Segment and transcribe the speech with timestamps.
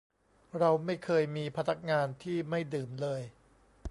[0.57, 3.21] เราไม่เคยมีพนักงานที่ไม่ดื่มเลย